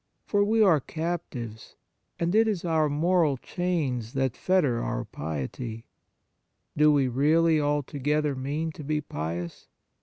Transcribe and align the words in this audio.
For 0.25 0.43
we 0.43 0.63
are 0.63 0.79
cap 0.79 1.21
tives, 1.29 1.75
and 2.19 2.33
it 2.33 2.47
is 2.47 2.65
our 2.65 2.89
moral 2.89 3.37
chains 3.37 4.13
that 4.13 4.35
fetter 4.35 4.81
our 4.81 5.05
piety. 5.05 5.85
Do 6.75 6.91
we 6.91 7.07
really 7.07 7.59
alto 7.61 7.99
gether 7.99 8.33
mean 8.35 8.71
to 8.71 8.83
be 8.83 8.99
pious 8.99 9.67